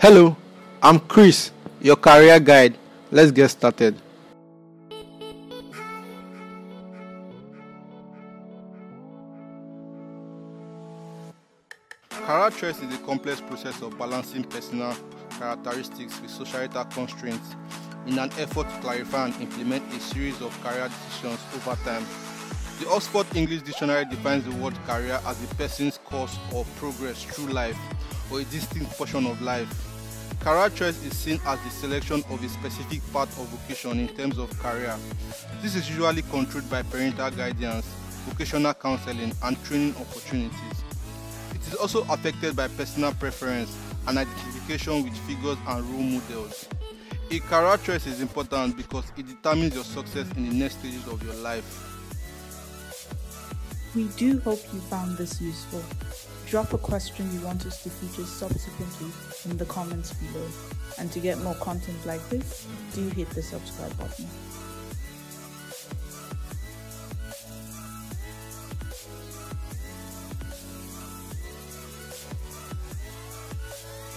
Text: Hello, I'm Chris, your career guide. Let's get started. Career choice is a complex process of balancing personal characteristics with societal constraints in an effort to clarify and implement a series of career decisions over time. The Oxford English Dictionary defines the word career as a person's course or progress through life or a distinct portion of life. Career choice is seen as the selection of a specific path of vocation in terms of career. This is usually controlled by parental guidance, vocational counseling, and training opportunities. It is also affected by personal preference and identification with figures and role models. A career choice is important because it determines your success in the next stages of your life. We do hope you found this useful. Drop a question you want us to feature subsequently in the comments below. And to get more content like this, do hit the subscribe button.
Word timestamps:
Hello, 0.00 0.36
I'm 0.80 1.00
Chris, 1.00 1.50
your 1.80 1.96
career 1.96 2.38
guide. 2.38 2.78
Let's 3.10 3.32
get 3.32 3.48
started. 3.48 4.00
Career 12.10 12.50
choice 12.50 12.80
is 12.80 12.94
a 12.94 12.98
complex 12.98 13.40
process 13.40 13.82
of 13.82 13.98
balancing 13.98 14.44
personal 14.44 14.94
characteristics 15.36 16.20
with 16.20 16.30
societal 16.30 16.84
constraints 16.84 17.56
in 18.06 18.20
an 18.20 18.30
effort 18.38 18.70
to 18.70 18.80
clarify 18.80 19.24
and 19.24 19.42
implement 19.42 19.82
a 19.94 19.98
series 19.98 20.40
of 20.40 20.56
career 20.62 20.88
decisions 20.88 21.40
over 21.56 21.74
time. 21.82 22.06
The 22.78 22.88
Oxford 22.90 23.26
English 23.34 23.62
Dictionary 23.62 24.04
defines 24.04 24.44
the 24.44 24.52
word 24.62 24.76
career 24.86 25.18
as 25.26 25.42
a 25.42 25.54
person's 25.56 25.98
course 25.98 26.38
or 26.54 26.64
progress 26.76 27.24
through 27.24 27.52
life 27.52 27.76
or 28.30 28.40
a 28.40 28.44
distinct 28.44 28.92
portion 28.92 29.26
of 29.26 29.40
life. 29.42 29.87
Career 30.40 30.70
choice 30.70 31.04
is 31.04 31.16
seen 31.16 31.40
as 31.46 31.60
the 31.62 31.70
selection 31.70 32.22
of 32.30 32.42
a 32.42 32.48
specific 32.48 33.00
path 33.12 33.28
of 33.40 33.48
vocation 33.48 33.98
in 33.98 34.08
terms 34.08 34.38
of 34.38 34.56
career. 34.60 34.96
This 35.62 35.74
is 35.74 35.88
usually 35.90 36.22
controlled 36.22 36.70
by 36.70 36.82
parental 36.82 37.30
guidance, 37.30 37.86
vocational 38.26 38.72
counseling, 38.74 39.32
and 39.42 39.64
training 39.64 39.94
opportunities. 40.00 40.84
It 41.54 41.66
is 41.66 41.74
also 41.74 42.02
affected 42.08 42.54
by 42.54 42.68
personal 42.68 43.12
preference 43.14 43.76
and 44.06 44.16
identification 44.16 45.02
with 45.02 45.16
figures 45.26 45.58
and 45.66 45.84
role 45.90 46.02
models. 46.02 46.68
A 47.30 47.40
career 47.40 47.76
choice 47.78 48.06
is 48.06 48.20
important 48.20 48.76
because 48.76 49.04
it 49.16 49.26
determines 49.26 49.74
your 49.74 49.84
success 49.84 50.30
in 50.36 50.48
the 50.48 50.54
next 50.54 50.78
stages 50.78 51.06
of 51.08 51.22
your 51.22 51.34
life. 51.34 51.84
We 53.94 54.04
do 54.16 54.38
hope 54.40 54.60
you 54.72 54.80
found 54.80 55.18
this 55.18 55.40
useful. 55.40 55.82
Drop 56.50 56.72
a 56.72 56.78
question 56.78 57.30
you 57.34 57.44
want 57.44 57.66
us 57.66 57.82
to 57.82 57.90
feature 57.90 58.26
subsequently 58.26 59.08
in 59.44 59.58
the 59.58 59.66
comments 59.66 60.14
below. 60.14 60.46
And 60.96 61.12
to 61.12 61.20
get 61.20 61.36
more 61.40 61.54
content 61.56 61.98
like 62.06 62.26
this, 62.30 62.66
do 62.94 63.06
hit 63.10 63.28
the 63.30 63.42
subscribe 63.42 63.94
button. 63.98 64.26